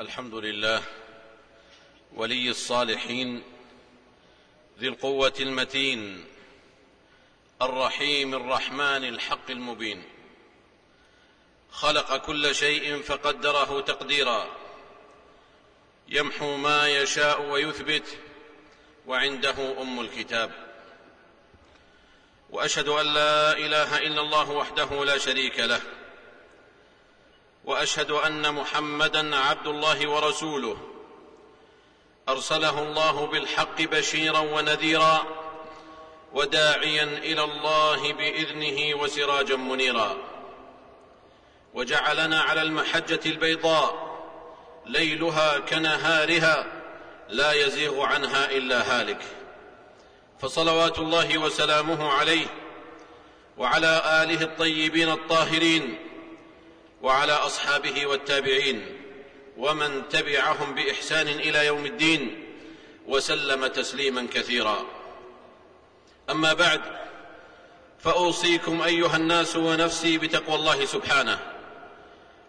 [0.00, 0.82] الحمد لله
[2.14, 3.42] ولي الصالحين
[4.78, 6.24] ذي القوة المتين
[7.62, 10.02] الرحيم الرحمن الحق المبين.
[11.70, 14.56] خلق كل شيء فقدره تقديرا.
[16.08, 18.18] يمحو ما يشاء ويثبت
[19.06, 20.50] وعنده أم الكتاب.
[22.50, 25.80] وأشهد أن لا إله إلا الله وحده لا شريك له.
[27.64, 30.76] وأشهد أن محمدا عبد الله ورسوله.
[32.28, 35.26] أرسله الله بالحق بشيرا ونذيرا
[36.32, 40.16] وداعيا إلى الله بإذنه وسراجا منيرا.
[41.74, 44.14] وجعلنا على المحجة البيضاء
[44.86, 46.66] ليلها كنهارها
[47.28, 49.22] لا يزيغ عنها إلا هالك.
[50.40, 52.46] فصلوات الله وسلامه عليه
[53.58, 55.98] وعلى آله الطيبين الطاهرين
[57.02, 58.86] وعلى أصحابه والتابعين
[59.56, 62.44] ومن تبعهم بإحسان إلى يوم الدين
[63.06, 64.84] وسلم تسليما كثيرا.
[66.30, 66.80] أما بعد
[67.98, 71.38] فأوصيكم أيها الناس ونفسي بتقوى الله سبحانه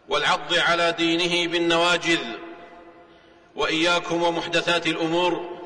[0.09, 2.19] والعض على دينه بالنواجذ
[3.55, 5.59] وإياكم ومحدثات الأمور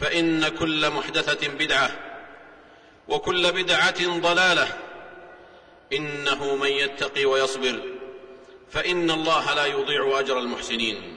[0.00, 1.90] فإن كل محدثة بدعة
[3.08, 4.68] وكل بدعة ضلالة
[5.92, 7.82] إنه من يتقي ويصبر
[8.70, 11.16] فإن الله لا يضيع أجر المحسنين.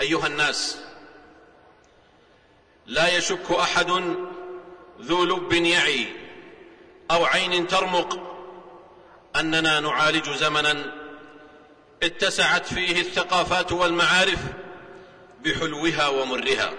[0.00, 0.78] أيها الناس
[2.86, 3.90] لا يشك أحد
[5.00, 6.06] ذو لب يعي
[7.10, 8.38] أو عين ترمق
[9.36, 10.94] أننا نعالج زمنا
[12.02, 14.38] اتسعت فيه الثقافات والمعارف
[15.44, 16.72] بحلوها ومرها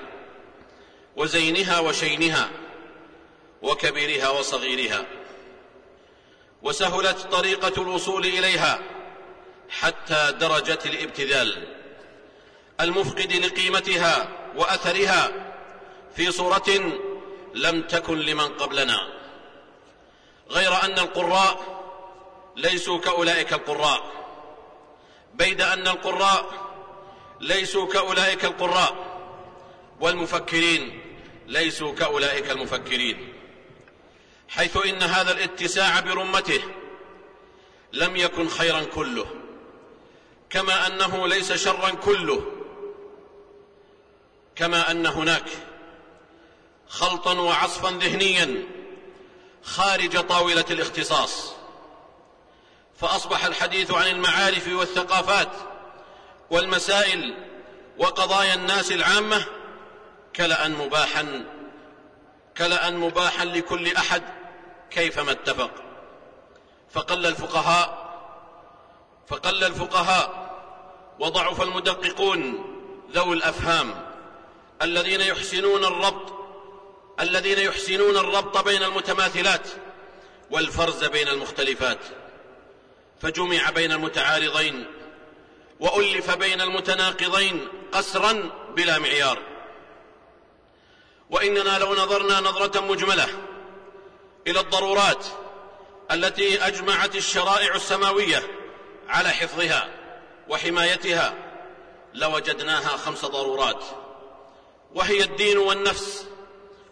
[1.15, 2.49] وزينها وشينها
[3.61, 5.05] وكبيرها وصغيرها.
[6.63, 8.79] وسهلت طريقة الوصول إليها
[9.69, 11.67] حتى درجة الابتذال
[12.81, 15.31] المفقد لقيمتها وأثرها
[16.15, 16.99] في صورة
[17.53, 19.13] لم تكن لمن قبلنا.
[20.49, 21.83] غير أن القراء
[22.55, 24.11] ليسوا كأولئك القراء.
[25.33, 26.45] بيد أن القراء
[27.41, 28.95] ليسوا كأولئك القراء
[29.99, 31.01] والمفكرين
[31.47, 33.32] ليسوا كأولئك المفكرين.
[34.55, 36.61] حيث إن هذا الاتساع برمته
[37.93, 39.25] لم يكن خيرا كله
[40.49, 42.43] كما أنه ليس شرا كله
[44.55, 45.49] كما أن هناك
[46.87, 48.63] خلطا وعصفا ذهنيا
[49.63, 51.53] خارج طاولة الاختصاص.
[52.99, 55.51] فأصبح الحديث عن المعارف والثقافات
[56.49, 57.37] والمسائل
[57.97, 59.45] وقضايا الناس العامة
[60.35, 61.45] كلا مباحا
[62.57, 64.42] كلا مباحا لكل أحد.
[64.93, 65.71] كيفما اتفق.
[66.91, 68.03] فقل الفقهاء
[69.27, 70.53] فقل الفقهاء
[71.19, 72.65] وضعف المدققون
[73.11, 74.05] ذوي الأفهام.
[74.81, 76.33] الذين يحسنون الربط
[77.19, 79.67] الذين يحسنون الربط بين المتماثلات
[80.51, 81.99] والفرز بين المختلفات.
[83.21, 84.85] فجمع بين المتعارضين
[85.79, 89.39] وألف بين المتناقضين قسرا بلا معيار.
[91.29, 93.27] وإننا لو نظرنا نظرة مجملة
[94.47, 95.25] إلى الضرورات
[96.11, 98.43] التي أجمعت الشرائع السماوية
[99.07, 99.89] على حفظها
[100.49, 101.33] وحمايتها
[102.13, 103.83] لوجدناها خمس ضرورات
[104.95, 106.25] وهي الدين والنفس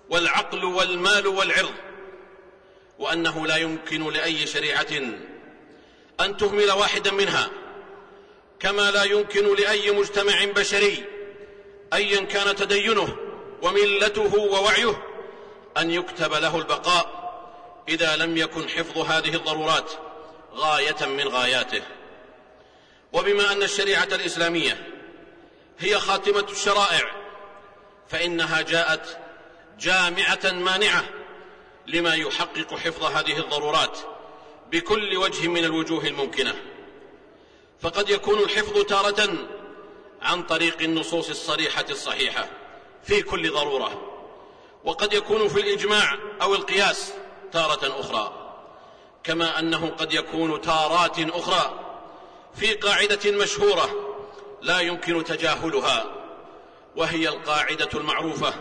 [0.10, 1.74] والعقل والمال والعرض
[3.00, 4.88] وأنه لا يمكن لأي شريعة
[6.20, 7.50] أن تهمل واحدا منها
[8.60, 11.04] كما لا يمكن لأي مجتمع بشري
[11.94, 13.18] ايا كان تدينه
[13.62, 15.04] وملته ووعيه
[15.78, 17.21] أن يكتب له البقاء
[17.90, 19.92] إذا لم يكن حفظ هذه الضرورات
[20.54, 21.82] غاية من غاياته.
[23.14, 24.88] وبما أن الشريعة الإسلامية
[25.80, 27.12] هي خاتمة الشرائع
[28.10, 29.18] فإنها جاءت
[29.80, 31.04] جامعة مانعة
[31.88, 33.98] لما يحقق حفظ هذه الضرورات
[34.72, 36.56] بكل وجه من الوجوه الممكنة.
[37.82, 39.48] فقد يكون الحفظ تارة
[40.22, 42.50] عن طريق النصوص الصريحة الصحيحة
[43.04, 44.08] في كل ضرورة.
[44.84, 47.14] وقد يكون في الإجماع أو القياس
[47.52, 48.34] تارة أخرى
[49.24, 51.80] كما أنه قد يكون تارات أخرى
[52.56, 53.90] في قاعدة مشهورة
[54.62, 56.06] لا يمكن تجاهلها
[56.96, 58.54] وهي القاعدة المعروفة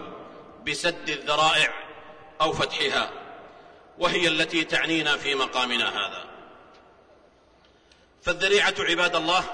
[0.66, 1.74] بسد الذرائع
[2.40, 3.10] أو فتحها
[3.98, 6.24] وهي التي تعنينا في مقامنا هذا.
[8.22, 9.44] فالذريعة عباد الله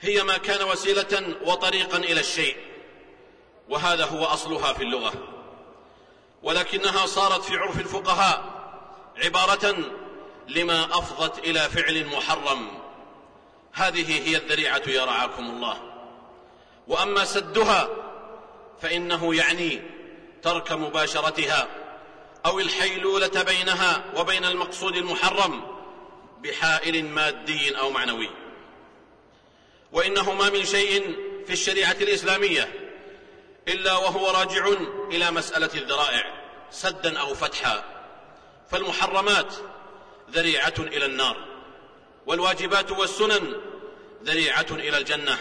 [0.00, 2.56] هي ما كان وسيلة وطريقا إلى الشيء
[3.68, 5.33] وهذا هو أصلها في اللغة.
[6.44, 8.44] ولكنها صارت في عرف الفقهاء
[9.24, 9.76] عبارة
[10.48, 12.68] لما أفضت إلى فعل محرم.
[13.72, 15.76] هذه هي الذريعة يا رعاكم الله.
[16.88, 17.88] وأما سدها
[18.82, 19.82] فإنه يعني
[20.42, 21.68] ترك مباشرتها
[22.46, 25.62] أو الحيلولة بينها وبين المقصود المحرم
[26.42, 28.30] بحائل مادي أو معنوي.
[29.92, 32.83] وانه ما من شيء في الشريعة الإسلامية.
[33.68, 34.68] إلا وهو راجع
[35.10, 37.84] إلى مسألة الذرائع سدا أو فتحا.
[38.70, 39.54] فالمحرمات
[40.30, 41.36] ذريعة إلى النار
[42.26, 43.60] والواجبات والسنن
[44.24, 45.38] ذريعة إلى الجنة.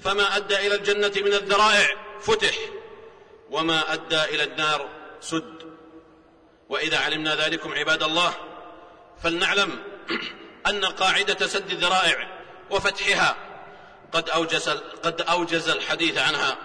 [0.00, 1.88] فما أدى إلى الجنة من الذرائع
[2.20, 2.54] فتح
[3.50, 4.88] وما أدى إلى النار
[5.20, 5.56] سد.
[6.68, 8.34] وإذا علمنا ذلكم عباد الله
[9.22, 9.78] فلنعلم
[10.70, 12.38] أن قاعدة سد الذرائع
[12.70, 13.36] وفتحها
[14.12, 14.68] قد أوجز
[15.04, 16.56] قد أوجز الحديث عنها.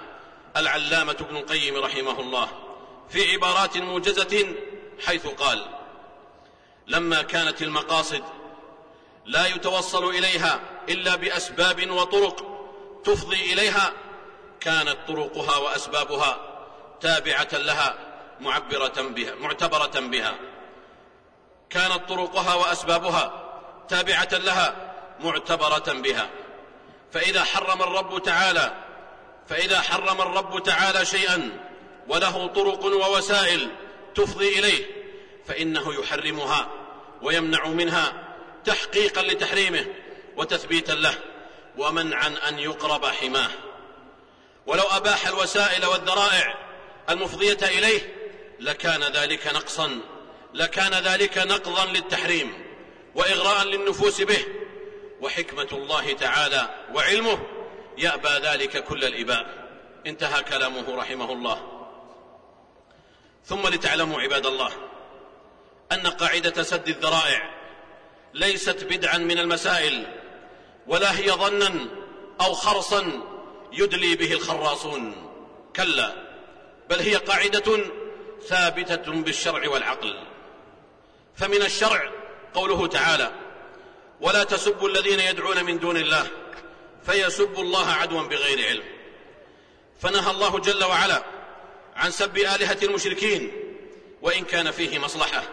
[0.58, 2.48] العلامة ابن القيم رحمه الله
[3.10, 4.56] في عبارات موجزة
[5.06, 5.66] حيث قال
[6.88, 8.24] لما كانت المقاصد
[9.26, 10.60] لا يتوصل إليها
[10.90, 12.46] إلا بأسباب وطرق
[13.04, 13.94] تفضي إليها
[14.60, 16.38] كانت طرقها وأسبابها
[17.02, 17.96] تابعة لها
[18.40, 20.36] معبرة بها معتبرة بها.
[21.70, 23.52] كانت طرقها وأسبابها
[23.90, 26.30] تابعة لها معتبرة بها.
[27.12, 28.74] فإذا حرم الرب تعالى
[29.50, 31.60] فإذا حرم الرب تعالى شيئا
[32.08, 33.70] وله طرق ووسائل
[34.16, 34.86] تفضي إليه
[35.46, 36.68] فإنه يحرمها
[37.22, 38.36] ويمنع منها
[38.66, 39.86] تحقيقا لتحريمه
[40.38, 41.14] وتثبيتا له
[41.78, 43.50] ومنعا أن يقرب حماه.
[44.66, 46.58] ولو أباح الوسائل والذرائع
[47.10, 48.16] المفضية إليه
[48.60, 50.00] لكان ذلك نقصا
[50.54, 52.66] لكان ذلك نقضا للتحريم
[53.16, 54.46] واغراء للنفوس به.
[55.22, 57.40] وحكمة الله تعالى وعلمه
[58.02, 59.46] يأبى ذلك كل الإباء.
[60.08, 61.88] انتهى كلامه رحمه الله.
[63.46, 64.72] ثم لتعلموا عباد الله
[65.92, 67.54] أن قاعدة سد الذرائع
[68.34, 70.06] ليست بدعا من المسائل
[70.88, 71.74] ولا هي ظنا
[72.42, 73.22] أو خرصا
[73.74, 75.32] يدلي به الخراصون.
[75.76, 76.14] كلا
[76.90, 77.80] بل هي قاعدة
[78.48, 80.28] ثابتة بالشرع والعقل.
[81.36, 82.12] فمن الشرع
[82.54, 83.32] قوله تعالى
[84.22, 86.28] ولا تسبوا الذين يدعون من دون الله
[87.06, 88.84] فيسبوا الله عدوا بغير علم.
[90.02, 91.24] فنهى الله جل وعلا
[91.96, 93.52] عن سب آلهة المشركين
[94.22, 95.44] وإن كان فيه مصلحة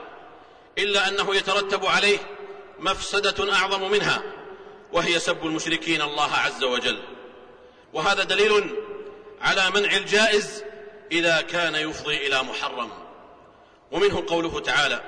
[0.79, 2.19] إلا أنه يترتب عليه
[2.79, 4.23] مفسدة أعظم منها
[4.93, 7.03] وهي سب المشركين الله عز وجل.
[7.93, 8.77] وهذا دليل
[9.41, 10.65] على منع الجائز
[11.13, 12.91] إذا كان يفضي إلى محرم.
[13.91, 15.03] ومنه قوله تعالى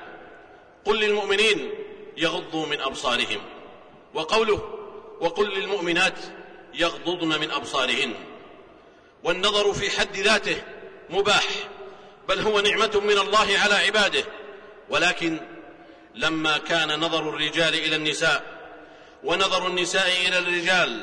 [0.85, 1.71] قل للمؤمنين
[2.17, 3.41] يغضوا من أبصارهم
[4.15, 4.80] وقوله
[5.21, 6.19] وقل للمؤمنات
[6.75, 8.15] يغضضن من أبصارهن.
[9.25, 10.63] والنظر في حد ذاته
[11.11, 11.47] مباح
[12.29, 14.25] بل هو نعمة من الله على عباده.
[14.91, 15.41] ولكن
[16.15, 18.61] لما كان نظر الرجال إلى النساء
[19.25, 21.01] ونظر النساء إلى الرجال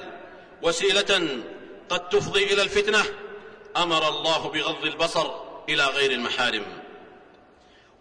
[0.62, 1.42] وسيلة
[1.90, 3.04] قد تفضي إلى الفتنة
[3.78, 5.32] أمر الله بغض البصر
[5.70, 6.64] إلى غير المحارم.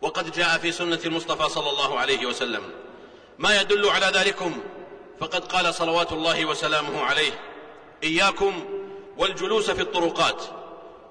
[0.02, 2.62] وقد جاء في سنة المصطفى صلى الله عليه وسلم
[3.38, 4.62] ما يدل على ذلكم
[5.20, 7.32] فقد قال صلوات الله وسلامه عليه
[8.02, 8.64] إياكم
[9.16, 10.42] والجلوس في الطرقات.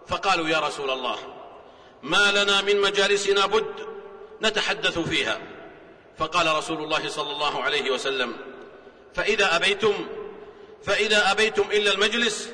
[0.07, 1.17] فقالوا يا رسول الله
[2.03, 3.87] ما لنا من مجالسنا بد
[4.41, 5.41] نتحدث فيها.
[6.17, 8.35] فقال رسول الله صلى الله عليه وسلم
[9.13, 9.93] فإذا أبيتم
[10.83, 12.49] فإذا أبيتم إلا المجلس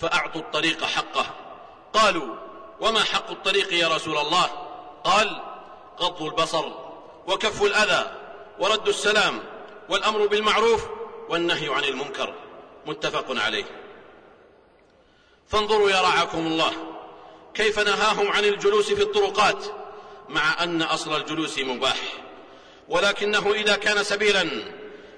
[0.00, 1.26] فأعطوا الطريق حقه.
[1.92, 2.36] قالوا
[2.80, 4.46] وما حق الطريق يا رسول الله؟
[5.04, 5.42] قال
[6.00, 6.64] غض البصر
[7.26, 8.10] وكف الأذى
[8.58, 9.42] ورد السلام
[9.90, 10.86] والأمر بالمعروف
[11.28, 12.34] والنهي عن المنكر.
[12.86, 13.64] متفق عليه.
[15.48, 16.72] فانظروا يا رعاكم الله
[17.54, 19.64] كيف نهاهم عن الجلوس في الطرقات
[20.28, 21.96] مع أن أصل الجلوس مباح.
[22.88, 24.42] ولكنه إذا كان سبيلا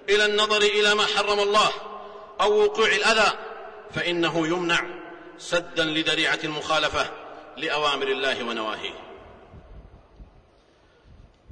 [0.08, 1.70] إلى النظر إلى ما حرم الله
[2.40, 3.38] أو وقوع الأذى
[3.94, 4.84] فإنه يمنع
[5.38, 7.10] سدا لذريعة المخالفة
[7.56, 8.94] لأوامر الله ونواهيه.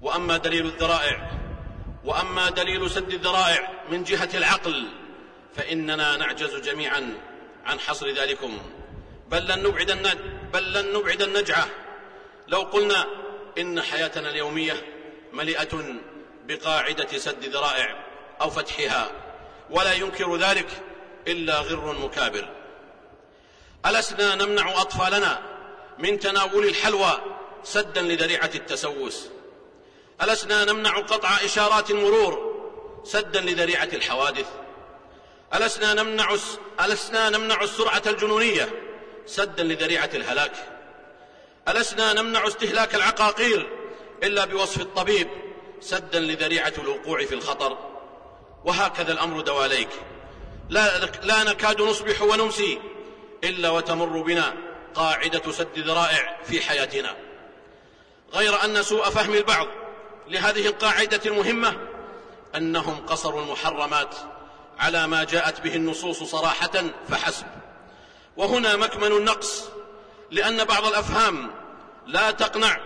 [0.02, 1.30] وأما دليل الذرائع
[2.04, 4.88] وأما دليل سد الذرائع من جهة العقل
[5.56, 7.14] فإننا نعجز جميعا
[7.66, 8.58] عن حصر ذلكم.
[9.28, 10.18] بل لن نبعد
[10.52, 11.66] بل لن نبعد النجعة.
[12.48, 13.06] لو قلنا
[13.58, 14.86] إن حياتنا اليومية
[15.32, 15.84] مليئة
[16.46, 18.04] بقاعدة سد ذرائع
[18.40, 19.10] أو فتحها
[19.70, 20.68] ولا ينكر ذلك
[21.28, 22.48] إلا غر مكابر.
[23.86, 25.42] ألسنا نمنع أطفالنا
[25.98, 27.20] من تناول الحلوى
[27.62, 29.28] سدا لذريعة التسوس.
[30.22, 32.50] ألسنا نمنع قطع إشارات المرور
[33.04, 34.46] سدا لذريعة الحوادث؟
[35.54, 36.36] ألسنا نمنع
[36.84, 38.68] ألسنا نمنع السرعة الجنونية
[39.26, 40.52] سدا لذريعة الهلاك؟
[41.68, 43.68] ألسنا نمنع استهلاك العقاقير
[44.22, 45.28] إلا بوصف الطبيب
[45.80, 47.78] سدا لذريعة الوقوع في الخطر؟
[48.64, 49.88] وهكذا الأمر دواليك.
[50.68, 52.80] لا, لا نكاد نصبح ونمسي
[53.44, 54.54] إلا وتمر بنا
[54.94, 57.16] قاعدة سد ذرائع في حياتنا.
[58.34, 59.68] غير أن سوء فهم البعض
[60.30, 61.76] لهذه القاعدة المهمة
[62.56, 64.14] أنهم قصروا المحرمات
[64.78, 67.46] على ما جاءت به النصوص صراحة فحسب.
[68.36, 69.68] وهنا مكمن النقص
[70.30, 71.50] لأن بعض الأفهام
[72.06, 72.80] لا تقنع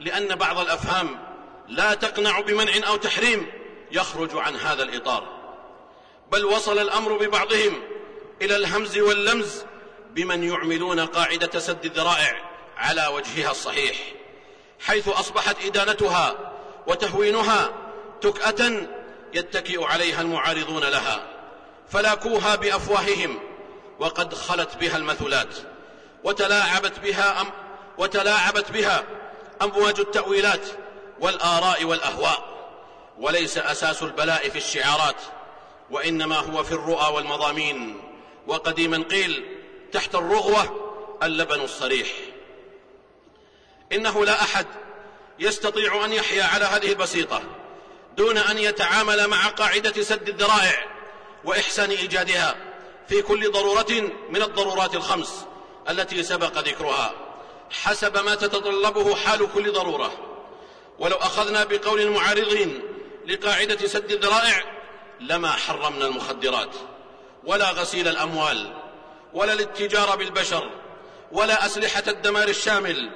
[0.00, 1.18] لأن بعض الأفهام
[1.68, 3.46] لا تقنع بمنع أو تحريم
[3.92, 5.42] يخرج عن هذا الإطار.
[6.32, 7.82] بل وصل الأمر ببعضهم
[8.42, 9.64] إلى الهمز واللمز
[10.10, 13.96] بمن يعملون قاعدة سد الذرائع على وجهها الصحيح
[14.80, 16.51] حيث أصبحت إدانتها
[16.86, 17.70] وتهوينها
[18.20, 18.88] تكأة
[19.34, 21.22] يتكئ عليها المعارضون لها
[21.88, 23.38] فلاكوها بأفواههم
[23.98, 25.56] وقد خلت بها المثلات
[26.24, 27.46] وتلاعبت بها أم
[27.98, 29.04] وتلاعبت بها
[29.62, 30.66] أمواج التأويلات
[31.20, 32.52] والآراء والأهواء
[33.18, 35.16] وليس أساس البلاء في الشعارات
[35.90, 38.00] وإنما هو في الرؤى والمضامين
[38.46, 39.58] وقديما قيل
[39.92, 42.08] تحت الرغوة اللبن الصريح.
[43.92, 44.66] إنه لا أحد
[45.38, 47.42] يستطيع أن يحيا على هذه البسيطة
[48.16, 50.86] دون أن يتعامل مع قاعدة سد الذرائع
[51.44, 52.56] وإحسان إيجادها
[53.08, 55.46] في كل ضرورة من الضرورات الخمس
[55.90, 57.14] التي سبق ذكرها.
[57.70, 60.12] حسب ما تتطلبه حال كل ضرورة.
[60.98, 62.82] ولو أخذنا بقول المعارضين
[63.26, 64.64] لقاعدة سد الذرائع
[65.20, 66.70] لما حرمنا المخدرات.
[67.44, 68.72] ولا غسيل الأموال
[69.34, 70.70] ولا الاتجار بالبشر
[71.32, 73.10] ولا أسلحة الدمار الشامل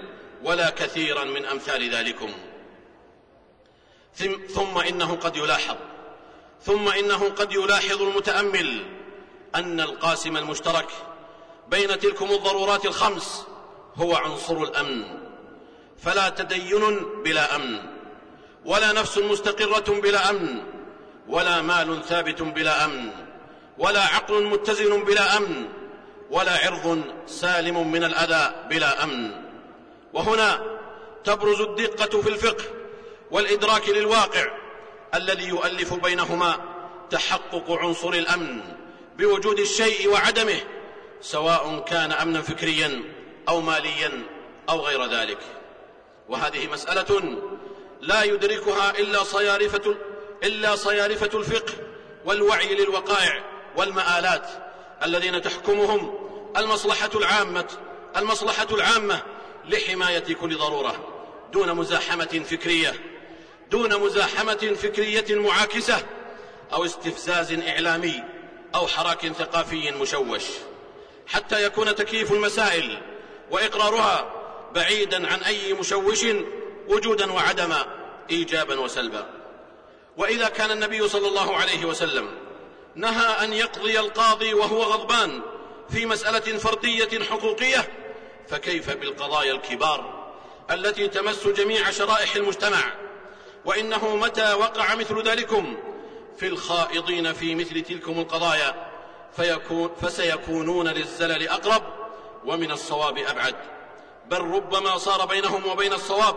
[0.46, 2.30] ولا كثيرا من أمثال ذلكم.
[4.54, 5.76] ثم إنه قد يلاحظ
[6.62, 8.84] ثم إنه قد يلاحظ المتأمل
[9.54, 10.88] أن القاسم المشترك
[11.68, 13.46] بين تلكم الضرورات الخمس
[13.96, 15.04] هو عنصر الأمن.
[15.98, 16.82] فلا تدين
[17.24, 17.78] بلا أمن
[18.64, 20.62] ولا نفس مستقرة بلا أمن
[21.28, 23.10] ولا مال ثابت بلا أمن
[23.78, 25.68] ولا عقل متزن بلا أمن
[26.30, 29.45] ولا عرض سالم من الأذى بلا أمن.
[30.16, 30.78] وهنا
[31.24, 32.64] تبرز الدقة في الفقه
[33.30, 34.46] والإدراك للواقع
[35.14, 36.60] الذي يؤلف بينهما
[37.10, 38.60] تحقق عنصر الأمن
[39.18, 40.60] بوجود الشيء وعدمه
[41.20, 43.02] سواء كان أمنا فكريا
[43.48, 44.22] أو ماليا
[44.68, 45.38] أو غير ذلك.
[46.28, 47.38] وهذه مسألة
[48.00, 49.96] لا يدركها إلا صيارفة
[50.44, 51.72] إلا صيارفة الفقه
[52.24, 53.44] والوعي للوقائع
[53.76, 54.48] والمآلات
[55.04, 56.14] الذين تحكمهم
[56.56, 57.68] المصلحة العامة
[58.16, 59.22] المصلحة العامة
[59.68, 61.08] لحماية كل ضرورة
[61.52, 62.94] دون مزاحمة فكرية
[63.70, 66.06] دون مزاحمة فكرية معاكسة
[66.72, 68.22] أو استفزاز إعلامي
[68.74, 70.42] أو حراك ثقافي مشوش.
[71.26, 73.02] حتى يكون تكييف المسائل
[73.50, 74.32] وإقرارها
[74.74, 76.24] بعيدا عن أي مشوش
[76.88, 77.86] وجودا وعدما
[78.30, 79.26] إيجابا وسلبا.
[80.16, 82.28] وإذا كان النبي صلى الله عليه وسلم
[82.94, 85.42] نهى أن يقضي القاضي وهو غضبان
[85.90, 87.88] في مسألة فردية حقوقية
[88.48, 90.26] فكيف بالقضايا الكبار
[90.70, 92.92] التي تمس جميع شرائح المجتمع؟
[93.64, 95.76] وإنه متى وقع مثل ذلكم؟
[96.36, 98.90] في الخائضين في مثل تلكم القضايا
[99.36, 101.82] فيكون فسيكونون للزلل أقرب
[102.44, 103.54] ومن الصواب أبعد.
[104.26, 106.36] بل ربما صار بينهم وبين الصواب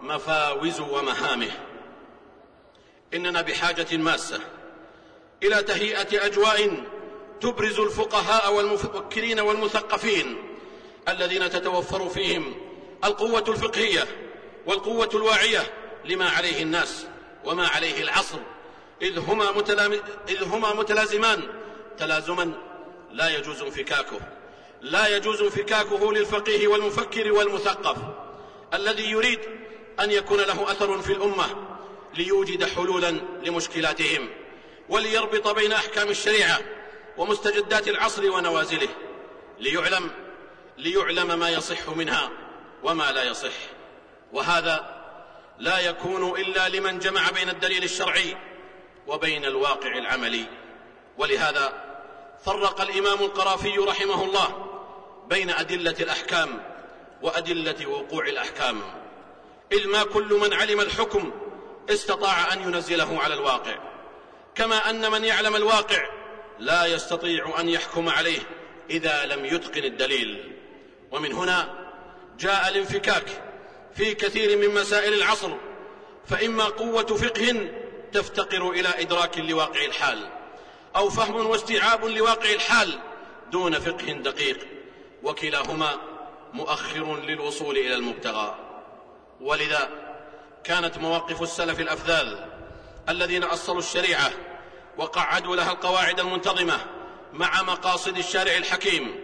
[0.00, 1.50] مفاوز ومهامه.
[3.14, 4.40] إننا بحاجة ماسة
[5.42, 6.84] إلى تهيئة أجواء
[7.40, 10.53] تبرز الفقهاء والمفكرين والمثقفين
[11.08, 12.54] الذين تتوفر فيهم
[13.04, 14.04] القوة الفقهية
[14.66, 15.72] والقوة الواعية
[16.04, 17.06] لما عليه الناس
[17.44, 18.38] وما عليه العصر.
[19.02, 19.50] إذ هما,
[20.28, 21.42] إذ هما متلازمان.
[21.98, 22.52] تلازما
[23.12, 24.20] لا يجوز انفكاكه.
[24.80, 27.96] لا يجوز انفكاكه للفقيه والمفكر والمثقف.
[28.74, 29.40] الذي يريد
[30.00, 31.46] أن يكون له أثر في الأمة
[32.14, 33.10] ليوجد حلولا
[33.44, 34.28] لمشكلاتهم
[34.88, 36.60] وليربط بين أحكام الشريعة
[37.16, 38.88] ومستجدات العصر ونوازله.
[39.58, 40.10] ليعلم
[40.78, 42.30] ليعلم ما يصح منها
[42.82, 43.52] وما لا يصح.
[44.32, 45.04] وهذا
[45.58, 48.36] لا يكون إلا لمن جمع بين الدليل الشرعي
[49.06, 50.44] وبين الواقع العملي.
[51.18, 51.84] ولهذا
[52.44, 54.80] فرق الإمام القرافي رحمه الله
[55.28, 56.62] بين أدلة الأحكام
[57.22, 58.82] وأدلة وقوع الأحكام.
[59.72, 61.32] إذ ما كل من علم الحكم
[61.90, 63.78] استطاع أن ينزله على الواقع.
[64.54, 66.08] كما أن من يعلم الواقع
[66.58, 68.40] لا يستطيع أن يحكم عليه
[68.90, 70.53] إذا لم يتقن الدليل.
[71.14, 71.74] ومن هنا
[72.38, 73.24] جاء الانفكاك
[73.94, 75.50] في كثير من مسائل العصر
[76.26, 77.70] فإما قوة فقه
[78.12, 80.28] تفتقر إلى إدراك لواقع الحال
[80.96, 82.98] أو فهم واستيعاب لواقع الحال
[83.52, 84.66] دون فقه دقيق
[85.22, 85.96] وكلاهما
[86.52, 88.58] مؤخر للوصول إلى المبتغى.
[89.40, 89.88] ولذا
[90.64, 92.38] كانت مواقف السلف الأفذاذ
[93.08, 94.30] الذين أصلوا الشريعة
[94.96, 96.80] وقعدوا لها القواعد المنتظمة
[97.32, 99.14] مع مقاصد الشارع الحكيم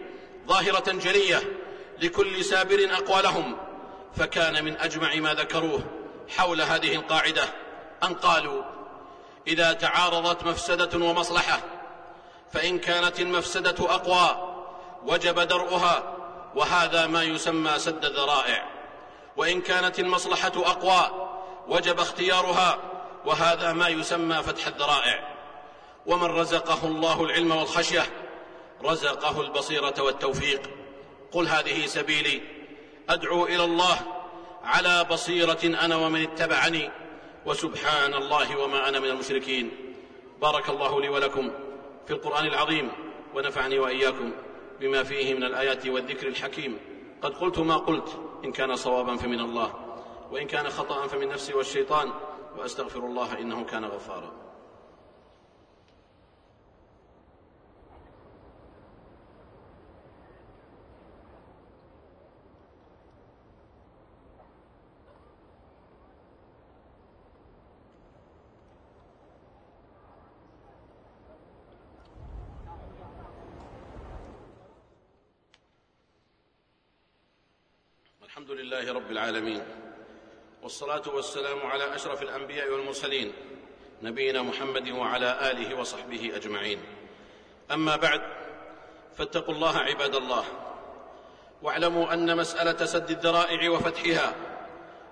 [0.49, 1.60] ظاهرة جلية
[2.01, 3.57] لكل سابر أقوالهم
[4.17, 5.83] فكان من أجمع ما ذكروه
[6.37, 7.45] حول هذه القاعدة
[8.03, 8.63] أن قالوا
[9.47, 11.61] إذا تعارضت مفسدة ومصلحة
[12.53, 14.51] فإن كانت المفسدة أقوى
[15.07, 16.17] وجب درؤها
[16.55, 18.71] وهذا ما يسمى سد الذرائع.
[19.37, 21.31] وإن كانت المصلحة أقوى
[21.69, 22.79] وجب اختيارها
[23.25, 25.37] وهذا ما يسمى فتح الذرائع.
[26.07, 28.07] ومن رزقه الله العلم والخشية
[28.85, 30.80] رزقه البصيرة والتوفيق.
[31.33, 32.41] قل هذه سبيلي.
[33.09, 33.97] أدعو إلى الله
[34.65, 36.91] على بصيرة أنا ومن اتبعني
[37.47, 39.71] وسبحان الله وما أنا من المشركين.
[40.43, 41.51] بارك الله لي ولكم
[42.07, 42.93] في القرآن العظيم
[43.35, 44.33] ونفعني وإياكم
[44.81, 46.79] بما فيه من الآيات والذكر الحكيم.
[47.23, 49.75] قد قلت ما قلت إن كان صوابا فمن الله
[50.31, 52.13] وإن كان خطا فمن نفسي والشيطان
[52.59, 54.50] وأستغفر الله إنه كان غفارا.
[78.51, 79.63] الحمد لله رب العالمين
[80.63, 83.33] والصلاة والسلام على أشرف الأنبياء والمرسلين
[84.03, 86.79] نبينا محمد وعلى آله وصحبه أجمعين.
[87.71, 88.23] أما بعد
[89.19, 90.45] فاتقوا الله عباد الله.
[91.63, 94.35] واعلموا أن مسألة سد الذرائع وفتحها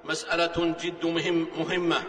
[0.05, 2.03] مسألة جد مهم مهمة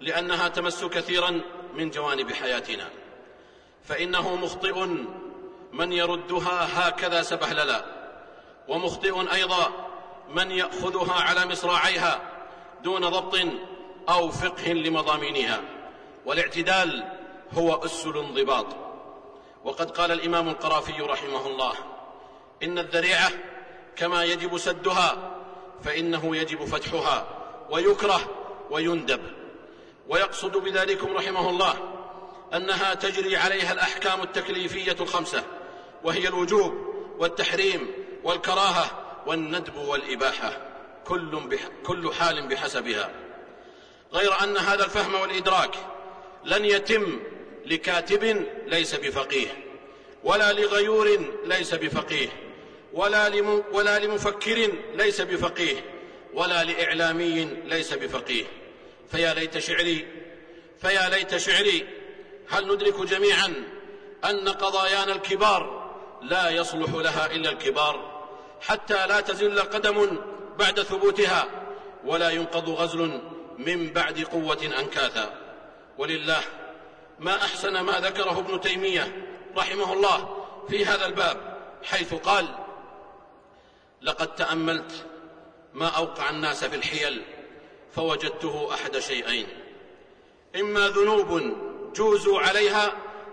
[0.00, 1.40] لأنها تمس كثيرا
[1.74, 2.88] من جوانب حياتنا.
[3.84, 4.86] فإنه مخطئ
[5.72, 7.84] من يردها هكذا سبهللا
[8.68, 9.87] ومخطئ أيضا
[10.34, 12.20] من يأخذها على مصراعيها
[12.84, 13.38] دون ضبط
[14.08, 15.60] أو فقه لمضامينها.
[16.26, 17.04] والاعتدال
[17.52, 18.66] هو اس الانضباط
[19.64, 21.72] وقد قال الإمام القرافي رحمه الله
[22.62, 23.30] إن الذريعة
[23.96, 25.32] كما يجب سدها
[25.84, 27.26] فإنه يجب فتحها
[27.70, 28.20] ويكره
[28.70, 29.20] ويندب.
[30.08, 31.74] ويقصد بذلكم رحمه الله
[32.54, 35.44] أنها تجري عليها الأحكام التكليفية الخمسة
[36.04, 36.74] وهي الوجوب
[37.18, 37.90] والتحريم
[38.24, 40.52] والكراهة والندب والإباحة
[41.04, 43.10] كل, بح كل حال بحسبها.
[44.12, 45.74] غير أن هذا الفهم والإدراك
[46.44, 47.20] لن يتم
[47.66, 49.46] لكاتب ليس بفقيه
[50.24, 52.28] ولا لغيور ليس بفقيه
[52.92, 55.84] ولا, لم ولا لمفكر ليس بفقيه
[56.34, 58.44] ولا لإعلامي ليس بفقيه.
[59.10, 60.06] فيا ليت شعري
[60.80, 61.86] فيا ليت شعري
[62.48, 63.54] هل ندرك جميعا
[64.24, 65.90] أن قضايانا الكبار
[66.22, 68.17] لا يصلح لها إلا الكبار؟
[68.60, 70.18] حتى لا تزل قدم
[70.58, 71.48] بعد ثبوتها
[72.04, 73.20] ولا ينقض غزل
[73.58, 75.34] من بعد قوة أنكاثا.
[75.98, 76.40] ولله
[77.18, 82.46] ما أحسن ما ذكره ابن تيمية رحمه الله في هذا الباب حيث قال
[84.02, 85.06] لقد تأملت
[85.74, 87.22] ما أوقع الناس في الحيل
[87.94, 89.46] فوجدته أحد شيئين.
[90.60, 91.56] إما ذنوب
[91.94, 92.92] جوزوا عليها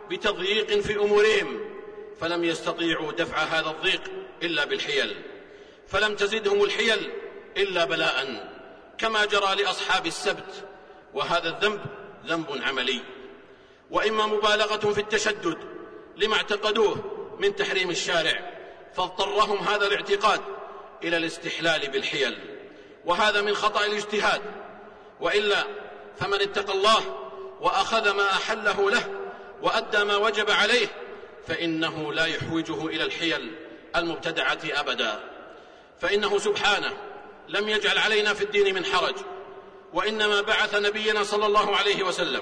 [0.10, 1.60] بتضييق في أمورهم
[2.20, 4.02] فلم يستطيعوا دفع هذا الضيق
[4.44, 5.22] إلا بالحيل
[5.88, 7.12] فلم تزدهم الحيل
[7.58, 8.50] إلا بلاء
[8.98, 10.68] كما جرى لأصحاب السبت
[11.14, 11.82] وهذا الذنب
[12.26, 13.00] ذنب عملي.
[13.92, 15.58] وإما مبالغة في التشدد
[16.18, 16.98] لما اعتقدوه
[17.40, 18.54] من تحريم الشارع
[18.96, 20.42] فاضطرهم هذا الاعتقاد
[21.04, 22.38] إلى الاستحلال بالحيل.
[23.06, 24.42] وهذا من خطأ الاجتهاد.
[25.20, 25.64] وإلا
[26.20, 27.02] فمن اتقى الله
[27.62, 29.10] وأخذ ما أحله له
[29.62, 30.88] وأدى ما وجب عليه
[31.48, 33.65] فإنه لا يحوجه إلى الحيل.
[33.96, 35.20] المبتدعة أبدا.
[36.00, 36.94] فإنه سبحانه
[37.48, 39.16] لم يجعل علينا في الدين من حرج
[39.94, 42.42] وإنما بعث نبينا صلى الله عليه وسلم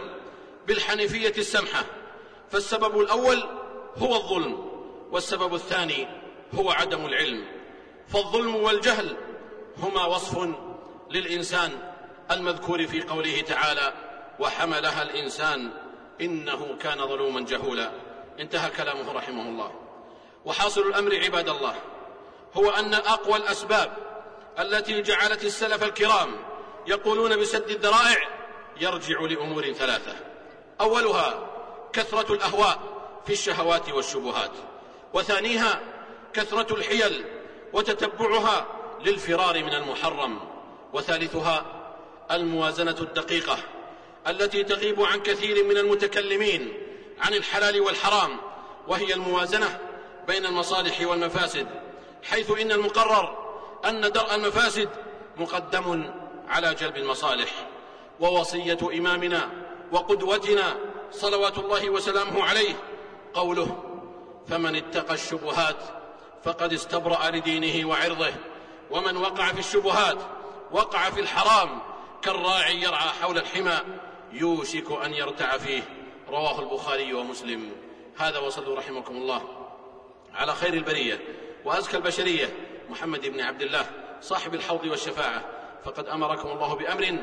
[0.68, 1.84] بالحنيفية السمحة.
[2.52, 3.44] فالسبب الأول
[3.98, 4.70] هو الظلم
[5.12, 6.08] والسبب الثاني
[6.54, 7.46] هو عدم العلم.
[8.08, 9.18] فالظلم والجهل
[9.78, 10.50] هما وصف
[11.12, 11.72] للإنسان
[12.32, 13.94] المذكور في قوله تعالى
[14.40, 15.72] وحملها الإنسان
[16.22, 17.92] إنه كان ظلوما جهولا
[18.40, 19.83] انتهى كلامه رحمه الله.
[20.46, 21.76] وحاصل الأمر عباد الله
[22.54, 23.98] هو أن أقوى الأسباب
[24.60, 26.36] التي جعلت السلف الكرام
[26.88, 28.30] يقولون بسد الذرائع
[28.82, 30.16] يرجع لأمور ثلاثة.
[30.82, 31.50] أولها
[31.94, 32.80] كثرة الأهواء
[33.26, 34.52] في الشهوات والشبهات
[35.14, 35.80] وثانيها
[36.34, 37.26] كثرة الحيل
[37.74, 38.68] وتتبعها
[39.06, 40.40] للفرار من المحرم
[40.94, 41.66] وثالثها
[42.32, 43.58] الموازنة الدقيقة
[44.28, 46.74] التي تغيب عن كثير من المتكلمين
[47.20, 48.38] عن الحلال والحرام
[48.88, 49.80] وهي الموازنة
[50.28, 51.68] بين المصالح والمفاسد
[52.24, 53.54] حيث إن المقرر
[53.86, 54.90] أن درء المفاسد
[55.38, 56.14] مقدم
[56.48, 57.50] على جلب المصالح
[58.20, 59.50] ووصية إمامنا
[59.92, 60.76] وقدوتنا
[61.12, 62.76] صلوات الله وسلامه عليه
[63.34, 63.84] قوله
[64.48, 65.78] فمن اتقى الشبهات
[66.44, 68.34] فقد استبرأ لدينه وعرضه
[68.92, 70.18] ومن وقع في الشبهات
[70.72, 71.80] وقع في الحرام
[72.22, 73.80] كالراعي يرعى حول الحمى
[74.32, 75.82] يوشك أن يرتع فيه.
[76.30, 77.72] رواه البخاري ومسلم.
[78.18, 79.42] هذا وصلوا رحمكم الله.
[80.34, 81.20] على خير البرية
[81.66, 82.50] وأزكى البشرية
[82.90, 83.86] محمد بن عبد الله
[84.22, 85.46] صاحب الحوض والشفاعة.
[85.86, 87.18] فقد أمركم الله بأمر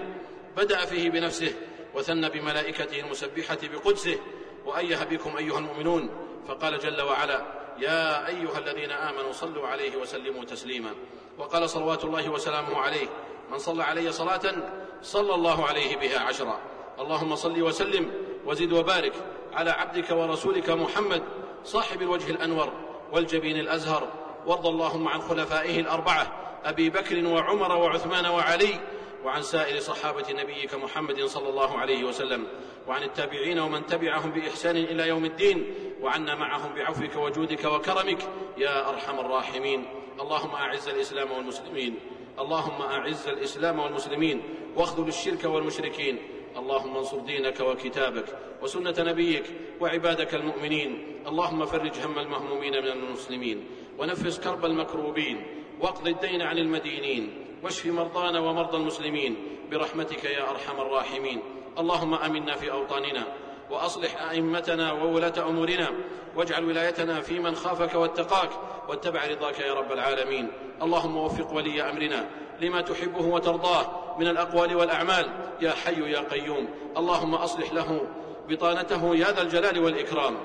[0.57, 1.55] بدأ فيه بنفسه
[1.95, 4.19] وثنى بملائكته المسبحة بقدسه
[4.65, 6.11] وأيه بكم أيها المؤمنون.
[6.49, 7.47] فقال جل وعلا
[7.79, 10.91] يا أيها الذين آمنوا صلوا عليه وسلموا تسليما.
[11.39, 13.07] وقال صلوات الله وسلامه عليه
[13.51, 16.61] من صلى علي صلاة صلى الله عليه بها عشرا.
[16.99, 18.13] اللهم صل وسلم
[18.45, 19.13] وزد وبارك
[19.53, 21.23] على عبدك ورسولك محمد
[21.65, 22.90] صاحب الوجه الأنور.
[23.13, 24.09] والجبين الأزهر
[24.47, 26.33] وارض اللهم عن خلفائه الأربعة
[26.65, 28.81] أبي بكر وعمر وعثمان وعلي
[29.25, 32.47] وعن سائر صحابة نبيك محمد صلى الله عليه وسلم
[32.89, 38.19] وعن التابعين ومن تبعهم بإحسان إلى يوم الدين وعنا معهم بعفوك وجودك وكرمك
[38.59, 39.85] يا أرحم الراحمين.
[40.21, 41.99] اللهم أعز الإسلام والمسلمين
[42.39, 44.43] اللهم أعز الإسلام والمسلمين
[44.77, 46.19] واخذل الشرك والمشركين.
[46.57, 48.25] اللهم انصر دينك وكتابك
[48.63, 49.45] وسنة نبيك
[49.81, 51.10] وعبادك المؤمنين.
[51.27, 53.65] اللهم فرج هم المهمومين من المسلمين
[53.99, 55.47] ونفس كرب المكروبين
[55.81, 59.37] واقض الدين عن المدينين واشف مرضانا ومرضى المسلمين
[59.71, 61.41] برحمتك يا أرحم الراحمين.
[61.79, 63.27] اللهم آمنا في أوطاننا
[63.71, 65.91] وأصلح أئمتنا وولاة أمورنا
[66.37, 68.51] واجعل ولايتنا في من خافك واتقاك
[68.89, 70.49] واتبع رضاك يا رب العالمين.
[70.83, 72.27] اللهم وفق ولي أمرنا
[72.61, 75.27] لما تحبه وترضاه من الأقوال والأعمال.
[75.61, 78.07] يا حي يا قيوم اللهم أصلح له
[78.49, 80.37] بطانته يا ذا الجلال والإكرام.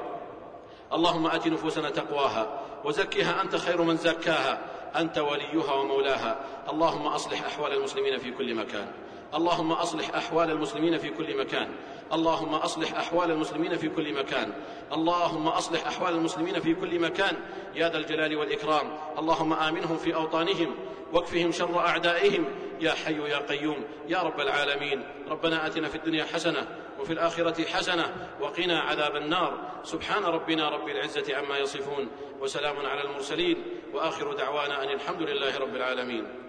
[0.96, 4.60] اللهم آت نفوسنا تقواها وزكها أنت خير من زكاها.
[4.96, 6.40] أنت وليها ومولاها.
[6.70, 8.88] اللهم أصلح أحوال المسلمين في كل مكان.
[9.34, 11.70] اللهم أصلح أحوال المسلمين في كل مكان.
[12.14, 14.54] اللهم أصلح أحوال المسلمين في كل مكان.
[14.94, 17.36] اللهم أصلح أحوال المسلمين في كل مكان.
[17.76, 18.98] يا ذا الجلال والإكرام.
[19.20, 20.76] اللهم آمنهم في أوطانهم.
[21.14, 22.46] واكفهم شر أعدائهم.
[22.82, 23.84] يا حي يا قيوم.
[24.08, 25.04] يا رب العالمين.
[25.30, 26.68] ربنا آتنا في الدنيا حسنة
[27.00, 28.30] وفي الآخرة حسنة.
[28.40, 29.72] وقنا عذاب النار.
[29.84, 32.10] سبحان ربنا رب العزة عما يصفون.
[32.40, 33.64] وسلام على المرسلين.
[33.94, 36.45] وآخر دعوانا أن الحمد لله رب العالمين.